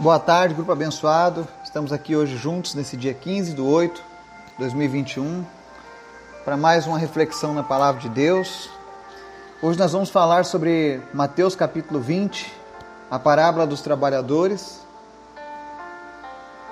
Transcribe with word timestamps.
Boa 0.00 0.18
tarde, 0.18 0.54
grupo 0.54 0.72
abençoado. 0.72 1.46
Estamos 1.62 1.92
aqui 1.92 2.16
hoje 2.16 2.34
juntos 2.34 2.74
nesse 2.74 2.96
dia 2.96 3.12
15 3.12 3.52
de 3.52 3.60
8 3.60 4.02
de 4.52 4.58
2021 4.60 5.44
para 6.42 6.56
mais 6.56 6.86
uma 6.86 6.96
reflexão 6.96 7.52
na 7.52 7.62
palavra 7.62 8.00
de 8.00 8.08
Deus. 8.08 8.70
Hoje 9.60 9.78
nós 9.78 9.92
vamos 9.92 10.08
falar 10.08 10.46
sobre 10.46 11.02
Mateus 11.12 11.54
capítulo 11.54 12.00
20, 12.00 12.50
a 13.10 13.18
parábola 13.18 13.66
dos 13.66 13.82
trabalhadores. 13.82 14.80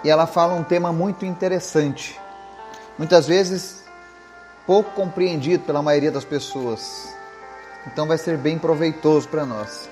E 0.03 0.09
ela 0.09 0.27
fala 0.27 0.55
um 0.55 0.65
tema 0.65 0.91
muito 0.91 1.27
interessante, 1.27 2.19
muitas 2.97 3.27
vezes 3.27 3.85
pouco 4.67 4.93
compreendido 4.93 5.65
pela 5.65 5.83
maioria 5.83 6.11
das 6.11 6.25
pessoas. 6.25 7.15
Então 7.87 8.07
vai 8.07 8.17
ser 8.17 8.39
bem 8.39 8.59
proveitoso 8.59 9.29
para 9.29 9.45
nós. 9.45 9.87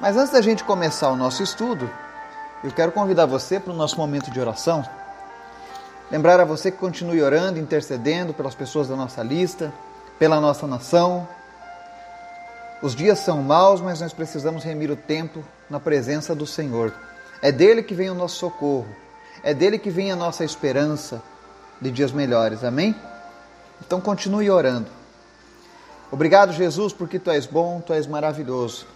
Mas 0.00 0.16
antes 0.16 0.32
da 0.32 0.40
gente 0.40 0.64
começar 0.64 1.08
o 1.08 1.16
nosso 1.16 1.40
estudo, 1.40 1.88
eu 2.62 2.70
quero 2.70 2.92
convidar 2.92 3.26
você 3.26 3.58
para 3.58 3.72
o 3.72 3.76
nosso 3.76 3.96
momento 3.96 4.30
de 4.30 4.40
oração. 4.40 4.84
Lembrar 6.10 6.38
a 6.38 6.44
você 6.44 6.70
que 6.70 6.78
continue 6.78 7.22
orando, 7.22 7.58
intercedendo 7.58 8.32
pelas 8.32 8.54
pessoas 8.54 8.88
da 8.88 8.94
nossa 8.94 9.22
lista, 9.22 9.72
pela 10.18 10.40
nossa 10.40 10.66
nação. 10.66 11.26
Os 12.80 12.94
dias 12.94 13.18
são 13.18 13.42
maus, 13.42 13.80
mas 13.80 14.00
nós 14.00 14.12
precisamos 14.12 14.62
remir 14.62 14.90
o 14.90 14.96
tempo 14.96 15.42
na 15.68 15.80
presença 15.80 16.34
do 16.34 16.46
Senhor. 16.46 16.92
É 17.40 17.50
dele 17.50 17.82
que 17.82 17.94
vem 17.94 18.10
o 18.10 18.14
nosso 18.14 18.36
socorro, 18.36 18.86
é 19.42 19.52
dele 19.52 19.78
que 19.78 19.90
vem 19.90 20.12
a 20.12 20.16
nossa 20.16 20.44
esperança 20.44 21.20
de 21.80 21.90
dias 21.90 22.12
melhores. 22.12 22.62
Amém? 22.62 22.94
Então 23.84 24.00
continue 24.00 24.48
orando. 24.48 24.86
Obrigado, 26.12 26.52
Jesus, 26.52 26.92
porque 26.92 27.18
tu 27.18 27.30
és 27.30 27.46
bom, 27.46 27.80
tu 27.80 27.92
és 27.92 28.06
maravilhoso. 28.06 28.86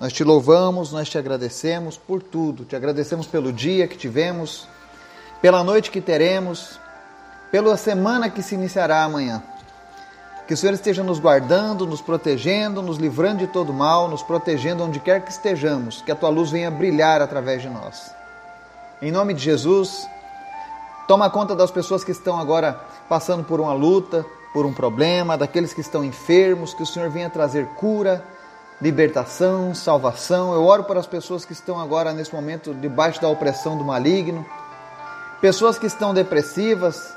Nós 0.00 0.14
te 0.14 0.24
louvamos, 0.24 0.92
nós 0.92 1.10
te 1.10 1.18
agradecemos 1.18 1.98
por 1.98 2.22
tudo. 2.22 2.64
Te 2.64 2.74
agradecemos 2.74 3.26
pelo 3.26 3.52
dia 3.52 3.86
que 3.86 3.98
tivemos, 3.98 4.66
pela 5.42 5.62
noite 5.62 5.90
que 5.90 6.00
teremos, 6.00 6.80
pela 7.52 7.76
semana 7.76 8.30
que 8.30 8.42
se 8.42 8.54
iniciará 8.54 9.04
amanhã. 9.04 9.42
Que 10.48 10.54
o 10.54 10.56
Senhor 10.56 10.72
esteja 10.72 11.04
nos 11.04 11.18
guardando, 11.18 11.86
nos 11.86 12.00
protegendo, 12.00 12.80
nos 12.80 12.96
livrando 12.96 13.40
de 13.40 13.48
todo 13.48 13.74
mal, 13.74 14.08
nos 14.08 14.22
protegendo 14.22 14.82
onde 14.82 14.98
quer 15.00 15.22
que 15.22 15.30
estejamos, 15.30 16.00
que 16.00 16.10
a 16.10 16.16
tua 16.16 16.30
luz 16.30 16.50
venha 16.50 16.70
brilhar 16.70 17.20
através 17.20 17.60
de 17.60 17.68
nós. 17.68 18.10
Em 19.02 19.12
nome 19.12 19.34
de 19.34 19.42
Jesus, 19.42 20.08
toma 21.06 21.28
conta 21.28 21.54
das 21.54 21.70
pessoas 21.70 22.02
que 22.02 22.10
estão 22.10 22.40
agora 22.40 22.72
passando 23.06 23.44
por 23.44 23.60
uma 23.60 23.74
luta, 23.74 24.24
por 24.54 24.64
um 24.64 24.72
problema, 24.72 25.36
daqueles 25.36 25.74
que 25.74 25.82
estão 25.82 26.02
enfermos, 26.02 26.72
que 26.72 26.82
o 26.82 26.86
Senhor 26.86 27.10
venha 27.10 27.28
trazer 27.28 27.66
cura, 27.76 28.24
libertação, 28.80 29.74
salvação. 29.74 30.54
Eu 30.54 30.64
oro 30.64 30.84
para 30.84 30.98
as 30.98 31.06
pessoas 31.06 31.44
que 31.44 31.52
estão 31.52 31.78
agora, 31.78 32.12
nesse 32.12 32.34
momento, 32.34 32.72
debaixo 32.72 33.20
da 33.20 33.28
opressão 33.28 33.76
do 33.76 33.84
maligno, 33.84 34.44
pessoas 35.40 35.78
que 35.78 35.86
estão 35.86 36.14
depressivas, 36.14 37.14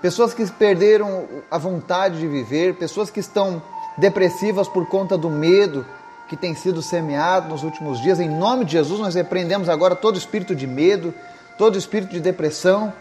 pessoas 0.00 0.32
que 0.32 0.44
perderam 0.52 1.28
a 1.50 1.58
vontade 1.58 2.18
de 2.18 2.26
viver, 2.26 2.76
pessoas 2.76 3.10
que 3.10 3.20
estão 3.20 3.62
depressivas 3.98 4.68
por 4.68 4.88
conta 4.88 5.18
do 5.18 5.28
medo 5.28 5.84
que 6.28 6.36
tem 6.36 6.54
sido 6.54 6.80
semeado 6.80 7.48
nos 7.48 7.64
últimos 7.64 8.00
dias. 8.00 8.20
Em 8.20 8.28
nome 8.28 8.64
de 8.64 8.72
Jesus, 8.72 9.00
nós 9.00 9.14
repreendemos 9.14 9.68
agora 9.68 9.96
todo 9.96 10.16
espírito 10.16 10.54
de 10.54 10.66
medo, 10.66 11.12
todo 11.58 11.76
espírito 11.76 12.12
de 12.12 12.20
depressão 12.20 12.92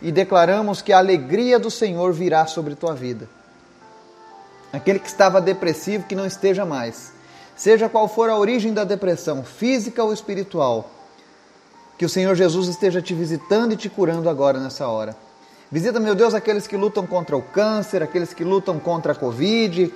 e 0.00 0.12
declaramos 0.12 0.80
que 0.80 0.92
a 0.92 0.98
alegria 0.98 1.58
do 1.58 1.70
Senhor 1.70 2.12
virá 2.12 2.46
sobre 2.46 2.74
tua 2.74 2.94
vida. 2.94 3.28
Aquele 4.72 4.98
que 4.98 5.08
estava 5.08 5.40
depressivo, 5.40 6.06
que 6.06 6.14
não 6.14 6.26
esteja 6.26 6.64
mais 6.64 7.15
seja 7.56 7.88
qual 7.88 8.06
for 8.06 8.28
a 8.28 8.36
origem 8.36 8.72
da 8.72 8.84
depressão, 8.84 9.42
física 9.42 10.04
ou 10.04 10.12
espiritual, 10.12 10.90
que 11.98 12.04
o 12.04 12.08
Senhor 12.08 12.34
Jesus 12.34 12.68
esteja 12.68 13.00
te 13.00 13.14
visitando 13.14 13.72
e 13.72 13.76
te 13.76 13.88
curando 13.88 14.28
agora 14.28 14.60
nessa 14.60 14.86
hora. 14.86 15.16
Visita, 15.72 15.98
meu 15.98 16.14
Deus, 16.14 16.34
aqueles 16.34 16.66
que 16.66 16.76
lutam 16.76 17.06
contra 17.06 17.36
o 17.36 17.42
câncer, 17.42 18.02
aqueles 18.02 18.32
que 18.32 18.44
lutam 18.44 18.78
contra 18.78 19.12
a 19.12 19.14
Covid, 19.14 19.92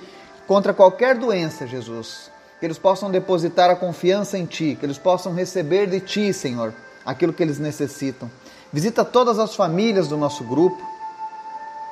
contra 0.47 0.73
qualquer 0.73 1.17
doença, 1.17 1.65
Jesus. 1.65 2.29
Que 2.59 2.65
eles 2.65 2.77
possam 2.77 3.09
depositar 3.09 3.69
a 3.69 3.75
confiança 3.75 4.37
em 4.37 4.45
Ti, 4.45 4.75
que 4.77 4.85
eles 4.85 4.97
possam 4.97 5.33
receber 5.33 5.87
de 5.87 5.99
Ti, 5.99 6.33
Senhor, 6.33 6.73
aquilo 7.05 7.31
que 7.31 7.41
eles 7.41 7.57
necessitam. 7.57 8.29
Visita 8.73 9.05
todas 9.05 9.39
as 9.39 9.55
famílias 9.55 10.07
do 10.07 10.17
nosso 10.17 10.43
grupo. 10.43 10.81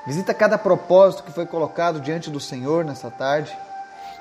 Visita 0.05 0.33
cada 0.33 0.57
propósito 0.57 1.23
que 1.23 1.31
foi 1.31 1.45
colocado 1.45 2.01
diante 2.01 2.29
do 2.29 2.39
Senhor 2.39 2.83
nessa 2.83 3.09
tarde. 3.09 3.55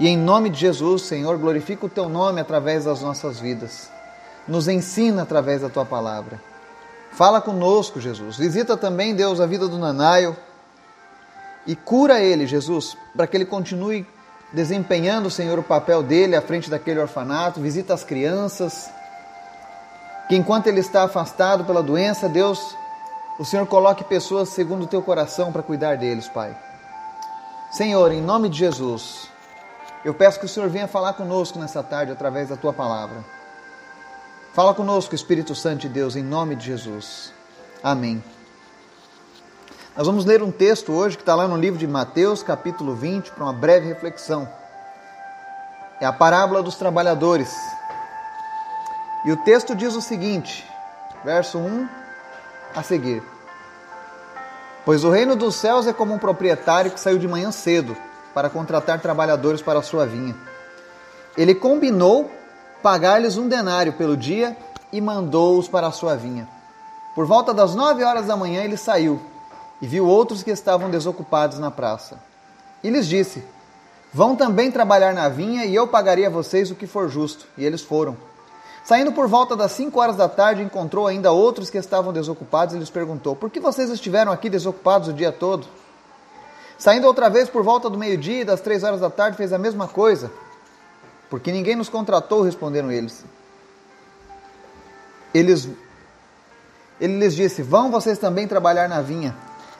E 0.00 0.06
em 0.06 0.16
nome 0.16 0.48
de 0.48 0.60
Jesus, 0.60 1.02
Senhor, 1.02 1.36
glorifica 1.38 1.86
o 1.86 1.88
teu 1.88 2.08
nome 2.08 2.40
através 2.40 2.84
das 2.84 3.02
nossas 3.02 3.40
vidas. 3.40 3.90
Nos 4.46 4.68
ensina 4.68 5.22
através 5.22 5.62
da 5.62 5.68
tua 5.68 5.84
palavra. 5.84 6.40
Fala 7.10 7.40
conosco, 7.40 8.00
Jesus. 8.00 8.36
Visita 8.36 8.76
também, 8.76 9.14
Deus, 9.14 9.40
a 9.40 9.46
vida 9.46 9.66
do 9.66 9.78
Nanaio 9.78 10.36
e 11.66 11.74
cura 11.74 12.20
ele, 12.20 12.46
Jesus, 12.46 12.96
para 13.14 13.26
que 13.26 13.36
ele 13.36 13.44
continue 13.44 14.06
desempenhando, 14.52 15.30
Senhor, 15.30 15.58
o 15.58 15.62
papel 15.62 16.02
dele 16.02 16.36
à 16.36 16.40
frente 16.40 16.70
daquele 16.70 17.00
orfanato. 17.00 17.60
Visita 17.60 17.92
as 17.92 18.04
crianças. 18.04 18.88
Que 20.28 20.36
enquanto 20.36 20.66
ele 20.68 20.80
está 20.80 21.02
afastado 21.02 21.64
pela 21.64 21.82
doença, 21.82 22.28
Deus, 22.28 22.74
o 23.38 23.44
Senhor 23.44 23.66
coloque 23.66 24.04
pessoas 24.04 24.48
segundo 24.50 24.84
o 24.84 24.86
teu 24.86 25.02
coração 25.02 25.50
para 25.50 25.62
cuidar 25.62 25.96
deles, 25.96 26.28
Pai. 26.28 26.56
Senhor, 27.70 28.12
em 28.12 28.22
nome 28.22 28.48
de 28.48 28.58
Jesus, 28.58 29.28
eu 30.04 30.14
peço 30.14 30.38
que 30.38 30.46
o 30.46 30.48
Senhor 30.48 30.68
venha 30.68 30.86
falar 30.86 31.14
conosco 31.14 31.58
nessa 31.58 31.82
tarde 31.82 32.12
através 32.12 32.48
da 32.48 32.56
tua 32.56 32.72
palavra. 32.72 33.24
Fala 34.54 34.72
conosco, 34.72 35.14
Espírito 35.14 35.54
Santo 35.54 35.80
de 35.82 35.88
Deus, 35.88 36.16
em 36.16 36.22
nome 36.22 36.54
de 36.54 36.66
Jesus. 36.66 37.32
Amém. 37.82 38.22
Nós 39.96 40.06
vamos 40.06 40.24
ler 40.24 40.42
um 40.42 40.50
texto 40.50 40.92
hoje 40.92 41.16
que 41.16 41.22
está 41.22 41.34
lá 41.34 41.48
no 41.48 41.56
livro 41.56 41.78
de 41.78 41.86
Mateus, 41.86 42.42
capítulo 42.42 42.94
20, 42.94 43.32
para 43.32 43.44
uma 43.44 43.52
breve 43.52 43.88
reflexão. 43.88 44.48
É 46.00 46.06
a 46.06 46.12
parábola 46.12 46.62
dos 46.62 46.76
trabalhadores. 46.76 47.52
E 49.24 49.32
o 49.32 49.36
texto 49.38 49.74
diz 49.74 49.94
o 49.94 50.00
seguinte, 50.00 50.64
verso 51.24 51.58
1 51.58 51.88
a 52.74 52.82
seguir: 52.84 53.22
Pois 54.84 55.02
o 55.02 55.10
reino 55.10 55.34
dos 55.34 55.56
céus 55.56 55.88
é 55.88 55.92
como 55.92 56.14
um 56.14 56.18
proprietário 56.18 56.92
que 56.92 57.00
saiu 57.00 57.18
de 57.18 57.26
manhã 57.26 57.50
cedo 57.50 57.96
para 58.38 58.48
contratar 58.48 59.00
trabalhadores 59.00 59.60
para 59.60 59.80
a 59.80 59.82
sua 59.82 60.06
vinha. 60.06 60.32
Ele 61.36 61.56
combinou 61.56 62.30
pagar-lhes 62.80 63.36
um 63.36 63.48
denário 63.48 63.94
pelo 63.94 64.16
dia 64.16 64.56
e 64.92 65.00
mandou-os 65.00 65.66
para 65.66 65.88
a 65.88 65.90
sua 65.90 66.14
vinha. 66.14 66.48
Por 67.16 67.26
volta 67.26 67.52
das 67.52 67.74
nove 67.74 68.04
horas 68.04 68.26
da 68.26 68.36
manhã 68.36 68.62
ele 68.62 68.76
saiu 68.76 69.20
e 69.82 69.88
viu 69.88 70.06
outros 70.06 70.44
que 70.44 70.52
estavam 70.52 70.88
desocupados 70.88 71.58
na 71.58 71.68
praça. 71.68 72.20
E 72.80 72.88
lhes 72.90 73.08
disse: 73.08 73.42
Vão 74.14 74.36
também 74.36 74.70
trabalhar 74.70 75.12
na 75.12 75.28
vinha 75.28 75.64
e 75.64 75.74
eu 75.74 75.88
pagarei 75.88 76.24
a 76.24 76.30
vocês 76.30 76.70
o 76.70 76.76
que 76.76 76.86
for 76.86 77.08
justo. 77.08 77.44
E 77.58 77.64
eles 77.64 77.82
foram. 77.82 78.16
Saindo 78.84 79.10
por 79.10 79.26
volta 79.26 79.56
das 79.56 79.72
cinco 79.72 79.98
horas 79.98 80.14
da 80.14 80.28
tarde, 80.28 80.62
encontrou 80.62 81.08
ainda 81.08 81.32
outros 81.32 81.70
que 81.70 81.76
estavam 81.76 82.12
desocupados 82.12 82.76
e 82.76 82.78
lhes 82.78 82.88
perguntou: 82.88 83.34
Por 83.34 83.50
que 83.50 83.58
vocês 83.58 83.90
estiveram 83.90 84.30
aqui 84.30 84.48
desocupados 84.48 85.08
o 85.08 85.12
dia 85.12 85.32
todo? 85.32 85.66
Saindo 86.78 87.06
outra 87.06 87.28
vez 87.28 87.50
por 87.50 87.62
volta 87.62 87.90
do 87.90 87.98
meio-dia 87.98 88.44
das 88.44 88.60
três 88.60 88.84
horas 88.84 89.00
da 89.00 89.10
tarde, 89.10 89.36
fez 89.36 89.52
a 89.52 89.58
mesma 89.58 89.88
coisa. 89.88 90.30
Porque 91.28 91.50
ninguém 91.50 91.74
nos 91.74 91.88
contratou, 91.88 92.42
responderam 92.42 92.90
eles. 92.90 93.24
Eles 95.34 95.68
ele 97.00 97.18
lhes 97.18 97.34
disse: 97.34 97.62
Vão 97.62 97.90
vocês 97.90 98.18
também 98.18 98.46
trabalhar 98.46 98.88
na 98.88 99.00
vinha. 99.00 99.34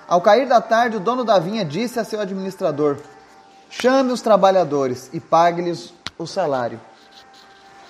Ao 0.07 0.21
cair 0.21 0.49
da 0.49 0.61
tarde, 0.61 0.97
o 0.97 1.01
dono 1.01 1.25
da 1.25 1.39
vinha 1.39 1.65
disse 1.65 1.99
a 1.99 2.05
seu 2.05 2.21
administrador: 2.21 2.97
Chame 3.71 4.13
os 4.13 4.21
trabalhadores 4.21 5.11
e 5.13 5.21
pague-lhes 5.21 5.93
o 6.17 6.27
salário, 6.27 6.81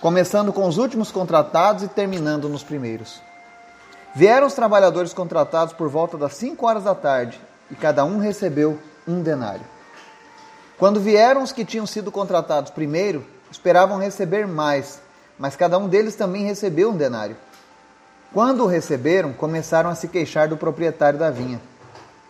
começando 0.01 0.53
com 0.53 0.67
os 0.67 0.79
últimos 0.79 1.11
contratados 1.11 1.83
e 1.83 1.89
terminando 1.89 2.49
nos 2.49 2.63
primeiros. 2.63 3.21
Vieram 4.15 4.47
os 4.47 4.55
trabalhadores 4.55 5.13
contratados 5.13 5.73
por 5.75 5.89
volta 5.89 6.17
das 6.17 6.35
cinco 6.35 6.67
horas 6.67 6.85
da 6.85 6.95
tarde 6.95 7.41
e 7.71 7.75
cada 7.75 8.05
um 8.05 8.19
recebeu 8.19 8.79
um 9.09 9.23
denário. 9.23 9.65
Quando 10.79 11.01
vieram 11.01 11.43
os 11.43 11.51
que 11.51 11.65
tinham 11.65 11.87
sido 11.87 12.13
contratados 12.13 12.71
primeiro, 12.71 13.27
esperavam 13.51 13.99
receber 13.99 14.47
mais, 14.47 15.01
mas 15.39 15.57
cada 15.57 15.79
um 15.79 15.89
deles 15.89 16.15
também 16.15 16.45
recebeu 16.45 16.91
um 16.91 16.97
denário. 16.97 17.37
Quando 18.33 18.63
o 18.63 18.67
receberam, 18.67 19.33
começaram 19.33 19.89
a 19.89 19.95
se 19.95 20.07
queixar 20.07 20.49
do 20.49 20.57
proprietário 20.57 21.19
da 21.19 21.31
vinha, 21.31 21.61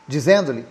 dizendo-lhe: 0.06 0.64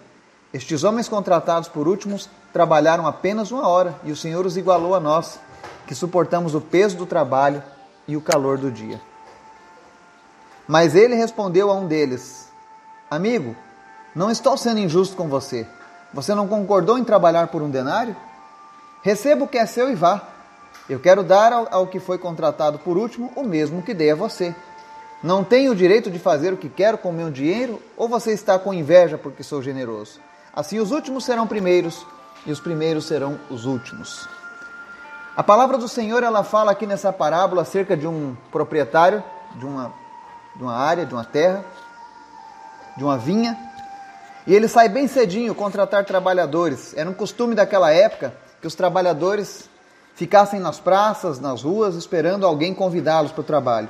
Estes 0.54 0.83
homens 0.83 1.09
contratados 1.09 1.68
por 1.68 1.88
últimos 1.88 2.30
trabalharam 2.54 3.06
apenas 3.06 3.51
uma 3.51 3.68
hora, 3.68 3.94
e 4.04 4.12
o 4.12 4.15
Senhor 4.15 4.45
os 4.45 4.56
igualou 4.56 4.95
a 4.95 5.00
nós, 5.00 5.38
que 5.86 5.94
suportamos 5.94 6.56
o 6.56 6.62
peso 6.62 6.95
do 6.95 7.06
trabalho 7.06 7.62
e 8.07 8.15
o 8.15 8.21
calor 8.21 8.57
do 8.57 8.71
dia. 8.71 9.01
Mas 10.65 10.95
ele 10.95 11.15
respondeu 11.15 11.69
a 11.69 11.75
um 11.75 11.86
deles: 11.86 12.48
Amigo, 13.12 13.56
não 14.15 14.31
estou 14.31 14.57
sendo 14.57 14.80
injusto 14.80 15.15
com 15.15 15.27
você. 15.27 15.68
Você 16.18 16.34
não 16.34 16.48
concordou 16.48 16.98
em 16.98 17.04
trabalhar 17.04 17.46
por 17.46 17.62
um 17.62 17.69
denário? 17.69 18.16
Receba 19.04 19.46
o 19.46 19.48
que 19.48 19.56
é 19.56 19.68
seu 19.68 19.88
e 19.88 19.94
vá. 19.94 20.19
Eu 20.90 21.00
quero 21.00 21.22
dar 21.22 21.54
ao, 21.54 21.68
ao 21.69 21.86
que 21.86 22.00
foi 22.00 22.18
contratado 22.18 22.80
por 22.80 22.98
último 22.98 23.31
o 23.36 23.44
mesmo 23.44 23.84
que 23.84 23.94
dei 23.94 24.10
a 24.10 24.16
você. 24.16 24.56
Não 25.22 25.44
tenho 25.44 25.74
o 25.74 25.75
direito 25.75 26.10
de 26.10 26.18
fazer 26.18 26.52
o 26.52 26.58
que 26.58 26.69
quero 26.69 26.98
com 26.98 27.12
meu 27.12 27.30
dinheiro, 27.30 27.80
ou 27.96 28.10
você 28.10 28.31
está 28.31 28.58
com 28.58 28.74
inveja 28.74 29.16
porque 29.16 29.44
sou 29.44 29.62
generoso? 29.62 30.19
Assim 30.56 30.80
os 30.80 30.90
últimos 30.92 31.24
serão 31.24 31.46
primeiros 31.46 32.04
e 32.48 32.52
os 32.52 32.60
primeiros 32.60 33.06
serão 33.06 33.40
os 33.48 33.66
últimos. 33.66 34.28
A 35.36 35.44
palavra 35.44 35.78
do 35.78 35.88
Senhor 35.88 36.24
ela 36.24 36.44
fala 36.44 36.72
aqui 36.72 36.88
nessa 36.88 37.14
parábola 37.14 37.62
acerca 37.62 37.96
de 37.96 38.08
um 38.08 38.36
proprietário 38.52 39.24
de 39.56 39.68
uma, 39.68 39.94
de 40.56 40.64
uma 40.64 40.75
área, 40.75 41.06
de 41.06 41.14
uma 41.14 41.24
terra, 41.24 41.64
de 42.98 43.04
uma 43.04 43.19
vinha, 43.19 43.67
e 44.47 44.55
ele 44.55 44.69
sai 44.69 44.88
bem 44.88 45.09
cedinho 45.09 45.53
contratar 45.53 46.05
trabalhadores. 46.05 46.95
Era 46.95 47.09
um 47.09 47.13
costume 47.13 47.53
daquela 47.53 47.91
época 47.91 48.33
que 48.61 48.65
os 48.65 48.73
trabalhadores 48.73 49.69
ficassem 50.15 50.57
nas 50.57 50.79
praças, 50.79 51.38
nas 51.38 51.61
ruas, 51.61 51.95
esperando 51.95 52.45
alguém 52.45 52.73
convidá-los 52.73 53.33
para 53.33 53.41
o 53.41 53.44
trabalho. 53.44 53.89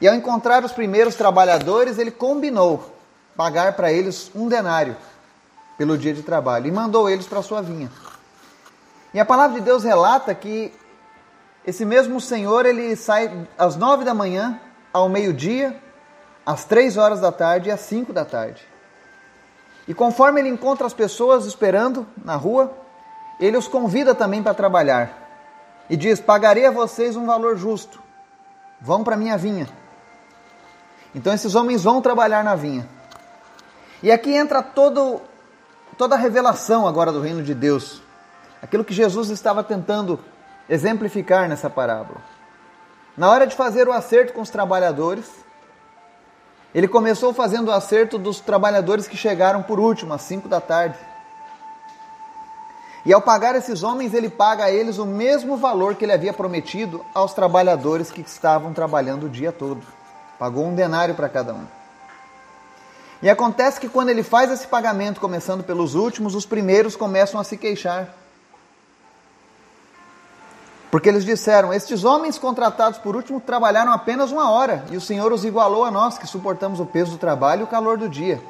E 0.00 0.08
ao 0.08 0.14
encontrar 0.14 0.64
os 0.64 0.72
primeiros 0.72 1.14
trabalhadores, 1.14 1.98
ele 1.98 2.10
combinou 2.10 2.96
pagar 3.36 3.74
para 3.74 3.92
eles 3.92 4.30
um 4.34 4.48
denário 4.48 4.96
pelo 5.76 5.98
dia 5.98 6.14
de 6.14 6.22
trabalho 6.22 6.66
e 6.66 6.72
mandou 6.72 7.10
eles 7.10 7.26
para 7.26 7.42
sua 7.42 7.60
vinha. 7.60 7.90
E 9.12 9.20
a 9.20 9.24
palavra 9.24 9.58
de 9.58 9.64
Deus 9.64 9.84
relata 9.84 10.34
que 10.34 10.72
esse 11.66 11.84
mesmo 11.84 12.22
Senhor 12.22 12.64
ele 12.64 12.96
sai 12.96 13.46
às 13.58 13.76
nove 13.76 14.02
da 14.02 14.14
manhã, 14.14 14.58
ao 14.92 15.10
meio-dia, 15.10 15.78
às 16.46 16.64
três 16.64 16.96
horas 16.96 17.20
da 17.20 17.32
tarde 17.32 17.68
e 17.68 17.72
às 17.72 17.80
cinco 17.80 18.12
da 18.12 18.24
tarde. 18.24 18.64
E 19.88 19.92
conforme 19.92 20.40
ele 20.40 20.48
encontra 20.48 20.86
as 20.86 20.94
pessoas 20.94 21.44
esperando 21.44 22.06
na 22.24 22.36
rua, 22.36 22.72
ele 23.40 23.56
os 23.56 23.66
convida 23.66 24.14
também 24.14 24.42
para 24.42 24.54
trabalhar. 24.54 25.26
E 25.90 25.96
diz: 25.96 26.20
Pagarei 26.20 26.64
a 26.66 26.70
vocês 26.70 27.16
um 27.16 27.26
valor 27.26 27.56
justo. 27.56 28.00
Vão 28.80 29.02
para 29.02 29.16
minha 29.16 29.36
vinha. 29.36 29.68
Então 31.14 31.32
esses 31.32 31.54
homens 31.54 31.82
vão 31.82 32.00
trabalhar 32.00 32.44
na 32.44 32.54
vinha. 32.54 32.88
E 34.02 34.12
aqui 34.12 34.34
entra 34.34 34.62
todo, 34.62 35.20
toda 35.96 36.14
a 36.14 36.18
revelação 36.18 36.86
agora 36.86 37.10
do 37.10 37.20
reino 37.20 37.42
de 37.42 37.54
Deus. 37.54 38.02
Aquilo 38.60 38.84
que 38.84 38.92
Jesus 38.92 39.30
estava 39.30 39.64
tentando 39.64 40.20
exemplificar 40.68 41.48
nessa 41.48 41.70
parábola. 41.70 42.20
Na 43.16 43.30
hora 43.30 43.46
de 43.46 43.56
fazer 43.56 43.88
o 43.88 43.92
acerto 43.92 44.32
com 44.32 44.42
os 44.42 44.50
trabalhadores, 44.50 45.45
ele 46.74 46.88
começou 46.88 47.32
fazendo 47.32 47.68
o 47.68 47.72
acerto 47.72 48.18
dos 48.18 48.40
trabalhadores 48.40 49.08
que 49.08 49.16
chegaram 49.16 49.62
por 49.62 49.80
último, 49.80 50.12
às 50.12 50.22
5 50.22 50.48
da 50.48 50.60
tarde. 50.60 50.98
E 53.04 53.12
ao 53.12 53.22
pagar 53.22 53.54
esses 53.54 53.82
homens, 53.82 54.12
ele 54.12 54.28
paga 54.28 54.64
a 54.64 54.70
eles 54.70 54.98
o 54.98 55.06
mesmo 55.06 55.56
valor 55.56 55.94
que 55.94 56.04
ele 56.04 56.12
havia 56.12 56.32
prometido 56.32 57.04
aos 57.14 57.32
trabalhadores 57.32 58.10
que 58.10 58.20
estavam 58.20 58.72
trabalhando 58.72 59.26
o 59.26 59.30
dia 59.30 59.52
todo. 59.52 59.80
Pagou 60.38 60.66
um 60.66 60.74
denário 60.74 61.14
para 61.14 61.28
cada 61.28 61.54
um. 61.54 61.64
E 63.22 63.30
acontece 63.30 63.80
que 63.80 63.88
quando 63.88 64.10
ele 64.10 64.22
faz 64.22 64.50
esse 64.50 64.66
pagamento, 64.66 65.20
começando 65.20 65.64
pelos 65.64 65.94
últimos, 65.94 66.34
os 66.34 66.44
primeiros 66.44 66.96
começam 66.96 67.40
a 67.40 67.44
se 67.44 67.56
queixar. 67.56 68.12
Porque 70.96 71.10
eles 71.10 71.26
disseram: 71.26 71.74
Estes 71.74 72.04
homens 72.04 72.38
contratados 72.38 72.98
por 72.98 73.14
último 73.14 73.38
trabalharam 73.38 73.92
apenas 73.92 74.32
uma 74.32 74.50
hora, 74.50 74.82
e 74.90 74.96
o 74.96 75.00
Senhor 75.00 75.30
os 75.30 75.44
igualou 75.44 75.84
a 75.84 75.90
nós, 75.90 76.16
que 76.16 76.26
suportamos 76.26 76.80
o 76.80 76.86
peso 76.86 77.10
do 77.10 77.18
trabalho 77.18 77.60
e 77.60 77.64
o 77.64 77.66
calor 77.66 77.98
do 77.98 78.08
dia. 78.08 78.42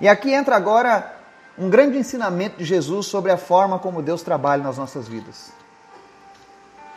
E 0.00 0.06
aqui 0.06 0.32
entra 0.32 0.54
agora 0.54 1.16
um 1.58 1.68
grande 1.68 1.98
ensinamento 1.98 2.58
de 2.58 2.64
Jesus 2.64 3.06
sobre 3.06 3.32
a 3.32 3.36
forma 3.36 3.80
como 3.80 4.00
Deus 4.00 4.22
trabalha 4.22 4.62
nas 4.62 4.78
nossas 4.78 5.08
vidas. 5.08 5.50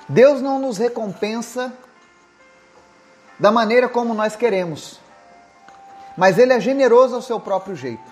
Deus 0.08 0.44
não 0.44 0.60
nos 0.60 0.78
recompensa 0.78 1.74
da 3.40 3.52
maneira 3.52 3.90
como 3.90 4.14
nós 4.14 4.36
queremos, 4.36 5.00
mas 6.16 6.38
Ele 6.38 6.54
é 6.54 6.60
generoso 6.60 7.16
ao 7.16 7.22
seu 7.24 7.40
próprio 7.40 7.76
jeito. 7.76 8.12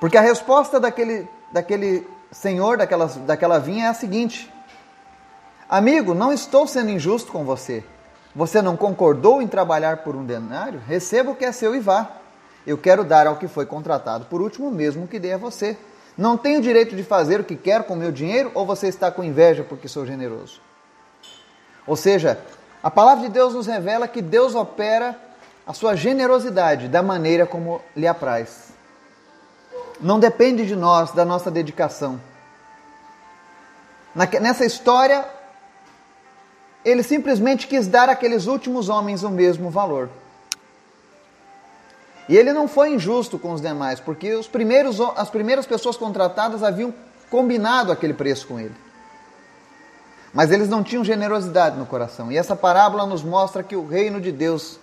Porque 0.00 0.18
a 0.18 0.20
resposta 0.20 0.80
daquele, 0.80 1.30
daquele 1.52 2.17
senhor 2.30 2.76
daquela, 2.76 3.06
daquela 3.06 3.58
vinha 3.58 3.86
é 3.86 3.88
a 3.88 3.94
seguinte: 3.94 4.52
Amigo, 5.68 6.14
não 6.14 6.32
estou 6.32 6.66
sendo 6.66 6.90
injusto 6.90 7.32
com 7.32 7.44
você. 7.44 7.84
Você 8.34 8.62
não 8.62 8.76
concordou 8.76 9.42
em 9.42 9.46
trabalhar 9.46 9.98
por 9.98 10.14
um 10.14 10.24
denário? 10.24 10.80
Receba 10.86 11.30
o 11.30 11.34
que 11.34 11.44
é 11.44 11.52
seu 11.52 11.74
e 11.74 11.80
vá. 11.80 12.10
Eu 12.66 12.76
quero 12.76 13.02
dar 13.02 13.26
ao 13.26 13.36
que 13.36 13.48
foi 13.48 13.66
contratado 13.66 14.26
por 14.26 14.40
último, 14.40 14.70
mesmo 14.70 15.08
que 15.08 15.18
dê 15.18 15.32
a 15.32 15.38
você. 15.38 15.76
Não 16.16 16.36
tenho 16.36 16.60
direito 16.60 16.94
de 16.94 17.02
fazer 17.02 17.40
o 17.40 17.44
que 17.44 17.56
quero 17.56 17.84
com 17.84 17.96
meu 17.96 18.12
dinheiro 18.12 18.50
ou 18.54 18.66
você 18.66 18.88
está 18.88 19.10
com 19.10 19.24
inveja 19.24 19.64
porque 19.64 19.88
sou 19.88 20.04
generoso? 20.04 20.60
Ou 21.86 21.96
seja, 21.96 22.38
a 22.82 22.90
palavra 22.90 23.26
de 23.26 23.32
Deus 23.32 23.54
nos 23.54 23.66
revela 23.66 24.06
que 24.06 24.20
Deus 24.20 24.54
opera 24.54 25.18
a 25.66 25.72
sua 25.72 25.94
generosidade 25.94 26.88
da 26.88 27.02
maneira 27.02 27.46
como 27.46 27.80
lhe 27.96 28.06
apraz 28.06 28.67
não 30.00 30.18
depende 30.18 30.66
de 30.66 30.76
nós, 30.76 31.12
da 31.12 31.24
nossa 31.24 31.50
dedicação. 31.50 32.20
Nessa 34.40 34.64
história, 34.64 35.24
ele 36.84 37.02
simplesmente 37.02 37.66
quis 37.66 37.86
dar 37.86 38.08
àqueles 38.08 38.46
últimos 38.46 38.88
homens 38.88 39.22
o 39.22 39.30
mesmo 39.30 39.70
valor. 39.70 40.08
E 42.28 42.36
ele 42.36 42.52
não 42.52 42.68
foi 42.68 42.94
injusto 42.94 43.38
com 43.38 43.52
os 43.52 43.60
demais, 43.60 44.00
porque 44.00 44.34
os 44.34 44.46
primeiros, 44.46 45.00
as 45.16 45.30
primeiras 45.30 45.66
pessoas 45.66 45.96
contratadas 45.96 46.62
haviam 46.62 46.92
combinado 47.30 47.90
aquele 47.90 48.12
preço 48.14 48.46
com 48.46 48.60
ele. 48.60 48.74
Mas 50.32 50.50
eles 50.50 50.68
não 50.68 50.82
tinham 50.82 51.04
generosidade 51.04 51.78
no 51.78 51.86
coração. 51.86 52.30
E 52.30 52.36
essa 52.36 52.54
parábola 52.54 53.06
nos 53.06 53.22
mostra 53.22 53.62
que 53.62 53.74
o 53.74 53.86
reino 53.86 54.20
de 54.20 54.30
Deus 54.30 54.78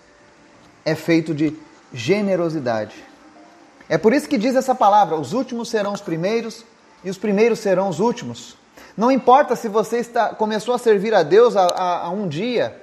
é 0.83 0.95
feito 0.95 1.35
de 1.35 1.56
generosidade. 1.94 3.03
É 3.87 3.97
por 3.97 4.13
isso 4.13 4.27
que 4.27 4.37
diz 4.37 4.55
essa 4.55 4.73
palavra: 4.73 5.15
os 5.15 5.33
últimos 5.33 5.69
serão 5.69 5.93
os 5.93 6.01
primeiros 6.01 6.63
e 7.03 7.09
os 7.09 7.17
primeiros 7.17 7.59
serão 7.59 7.89
os 7.89 7.99
últimos. 7.99 8.57
Não 8.97 9.11
importa 9.11 9.55
se 9.55 9.67
você 9.67 9.97
está, 9.97 10.29
começou 10.29 10.73
a 10.73 10.79
servir 10.79 11.13
a 11.13 11.21
Deus 11.21 11.55
há, 11.55 12.09
um 12.09 12.27
dia, 12.27 12.81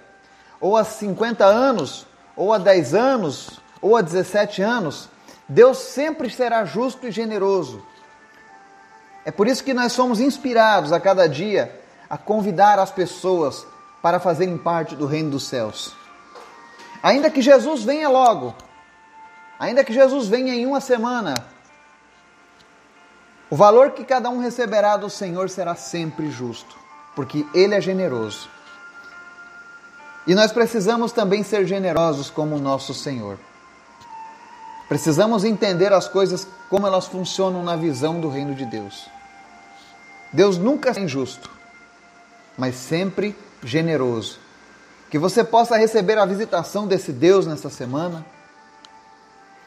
ou 0.60 0.76
há 0.76 0.84
50 0.84 1.44
anos, 1.44 2.06
ou 2.37 2.52
há 2.52 2.58
10 2.58 2.94
anos, 2.94 3.60
ou 3.81 3.96
há 3.96 4.02
17 4.02 4.62
anos, 4.62 5.08
Deus 5.49 5.78
sempre 5.78 6.31
será 6.31 6.64
justo 6.64 7.06
e 7.06 7.10
generoso. 7.10 7.82
É 9.25 9.31
por 9.31 9.46
isso 9.46 9.64
que 9.64 9.72
nós 9.72 9.93
somos 9.93 10.20
inspirados 10.20 10.93
a 10.93 11.00
cada 11.00 11.28
dia 11.28 11.81
a 12.10 12.19
convidar 12.19 12.78
as 12.78 12.90
pessoas 12.90 13.67
para 14.03 14.20
fazerem 14.20 14.58
parte 14.58 14.94
do 14.94 15.06
reino 15.06 15.31
dos 15.31 15.44
céus. 15.44 15.94
Ainda 17.03 17.31
que 17.31 17.41
Jesus 17.41 17.82
venha 17.82 18.08
logo, 18.08 18.55
Ainda 19.62 19.84
que 19.84 19.92
Jesus 19.92 20.26
venha 20.26 20.52
em 20.52 20.66
uma 20.66 20.81
semana, 20.81 21.34
o 23.48 23.54
valor 23.54 23.92
que 23.92 24.02
cada 24.02 24.28
um 24.28 24.40
receberá 24.40 24.96
do 24.96 25.08
Senhor 25.08 25.48
será 25.48 25.76
sempre 25.76 26.32
justo, 26.32 26.76
porque 27.14 27.46
Ele 27.54 27.72
é 27.72 27.81
generoso. 27.81 28.50
E 30.26 30.34
nós 30.34 30.50
precisamos 30.50 31.12
também 31.12 31.44
ser 31.44 31.64
generosos 31.64 32.28
como 32.28 32.56
o 32.56 32.58
nosso 32.58 32.92
Senhor. 32.92 33.38
Precisamos 34.88 35.44
entender 35.44 35.92
as 35.92 36.08
coisas 36.08 36.44
como 36.69 36.84
elas 36.84 37.06
funcionam 37.06 37.62
na 37.62 37.76
visão 37.76 38.20
do 38.20 38.28
reino 38.28 38.56
de 38.56 38.66
Deus. 38.66 39.08
Deus 40.32 40.58
nunca 40.58 40.90
é 40.90 40.98
injusto, 40.98 41.48
mas 42.58 42.74
sempre 42.74 43.32
generoso. 43.62 44.40
Que 45.08 45.20
você 45.20 45.44
possa 45.44 45.76
receber 45.76 46.19
a 46.19 46.26
visitação 46.26 46.84
desse 46.84 47.12
Deus 47.12 47.46
nessa 47.46 47.70
semana 47.70 48.26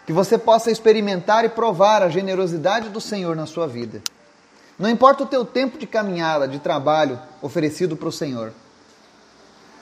que 0.06 0.14
você 0.14 0.38
possa 0.38 0.70
experimentar 0.70 1.44
e 1.46 1.50
provar 1.50 2.04
a 2.04 2.10
generosidade 2.10 2.90
do 2.90 3.02
Senhor 3.02 3.36
na 3.36 3.46
sua 3.46 3.68
vida. 3.68 4.02
Não 4.78 4.90
importa 4.90 5.24
o 5.24 5.28
teu 5.28 5.44
tempo 5.44 5.78
de 5.78 5.88
caminhada, 5.88 6.48
de 6.48 6.60
trabalho 6.60 7.20
oferecido 7.42 7.96
para 7.96 8.10
o 8.10 8.12
Senhor. 8.12 8.54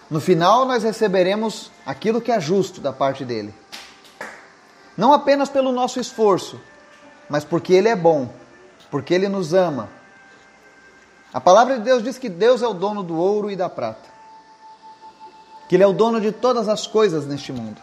No 0.10 0.22
final, 0.22 0.66
nós 0.66 0.84
receberemos 0.84 1.72
aquilo 1.86 2.22
que 2.22 2.32
é 2.32 2.40
justo 2.40 2.80
da 2.80 2.94
parte 2.94 3.26
dele. 3.26 3.54
Não 4.96 5.12
apenas 5.12 5.50
pelo 5.50 5.72
nosso 5.72 6.00
esforço, 6.00 6.62
mas 7.28 7.44
porque 7.44 7.74
ele 7.74 7.90
é 7.90 7.96
bom, 7.96 8.30
porque 8.92 9.14
ele 9.14 9.28
nos 9.28 9.54
ama. 9.54 9.90
A 11.34 11.42
palavra 11.42 11.78
de 11.78 11.84
Deus 11.84 12.04
diz 12.04 12.20
que 12.20 12.30
Deus 12.30 12.62
é 12.62 12.68
o 12.68 12.74
dono 12.74 13.02
do 13.02 13.18
ouro 13.18 13.50
e 13.50 13.56
da 13.56 13.68
prata, 13.68 14.08
que 15.68 15.76
ele 15.76 15.84
é 15.84 15.88
o 15.88 15.94
dono 15.94 16.22
de 16.22 16.32
todas 16.32 16.70
as 16.70 16.86
coisas 16.86 17.26
neste 17.26 17.52
mundo. 17.52 17.82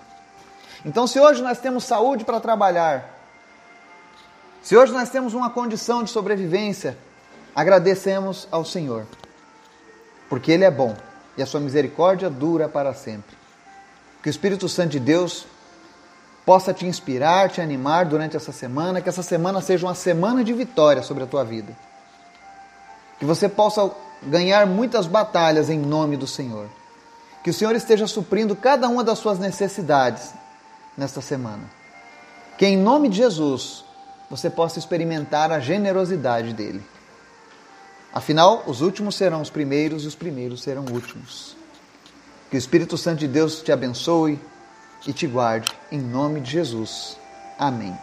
Então, 0.84 1.06
se 1.06 1.20
hoje 1.20 1.42
nós 1.42 1.58
temos 1.58 1.84
saúde 1.84 2.24
para 2.24 2.40
trabalhar, 2.40 3.18
se 4.62 4.76
hoje 4.76 4.92
nós 4.92 5.10
temos 5.10 5.34
uma 5.34 5.50
condição 5.50 6.02
de 6.02 6.10
sobrevivência, 6.10 6.96
agradecemos 7.54 8.48
ao 8.50 8.64
Senhor, 8.64 9.06
porque 10.28 10.52
Ele 10.52 10.64
é 10.64 10.70
bom 10.70 10.94
e 11.36 11.42
a 11.42 11.46
sua 11.46 11.60
misericórdia 11.60 12.30
dura 12.30 12.68
para 12.68 12.94
sempre. 12.94 13.36
Que 14.22 14.28
o 14.28 14.30
Espírito 14.30 14.68
Santo 14.68 14.90
de 14.90 15.00
Deus 15.00 15.46
possa 16.44 16.72
te 16.72 16.86
inspirar, 16.86 17.50
te 17.50 17.60
animar 17.60 18.06
durante 18.06 18.36
essa 18.36 18.52
semana, 18.52 19.00
que 19.00 19.08
essa 19.08 19.22
semana 19.22 19.60
seja 19.60 19.86
uma 19.86 19.94
semana 19.94 20.42
de 20.42 20.52
vitória 20.52 21.02
sobre 21.02 21.24
a 21.24 21.26
tua 21.26 21.44
vida. 21.44 21.76
Que 23.18 23.24
você 23.24 23.48
possa 23.48 23.90
ganhar 24.22 24.66
muitas 24.66 25.06
batalhas 25.06 25.68
em 25.68 25.78
nome 25.78 26.16
do 26.16 26.26
Senhor. 26.26 26.68
Que 27.42 27.50
o 27.50 27.54
Senhor 27.54 27.74
esteja 27.74 28.06
suprindo 28.06 28.56
cada 28.56 28.88
uma 28.88 29.04
das 29.04 29.18
suas 29.18 29.38
necessidades 29.38 30.39
nesta 30.96 31.20
semana. 31.20 31.64
Que 32.58 32.66
em 32.66 32.76
nome 32.76 33.08
de 33.08 33.16
Jesus 33.16 33.84
você 34.28 34.48
possa 34.48 34.78
experimentar 34.78 35.50
a 35.50 35.58
generosidade 35.58 36.52
dele. 36.52 36.82
Afinal, 38.12 38.64
os 38.66 38.80
últimos 38.80 39.14
serão 39.14 39.40
os 39.40 39.50
primeiros 39.50 40.04
e 40.04 40.06
os 40.06 40.14
primeiros 40.14 40.62
serão 40.62 40.84
últimos. 40.84 41.56
Que 42.50 42.56
o 42.56 42.58
Espírito 42.58 42.98
Santo 42.98 43.20
de 43.20 43.28
Deus 43.28 43.62
te 43.62 43.70
abençoe 43.70 44.38
e 45.06 45.12
te 45.12 45.26
guarde, 45.26 45.72
em 45.90 46.00
nome 46.00 46.40
de 46.40 46.50
Jesus. 46.50 47.16
Amém. 47.58 47.96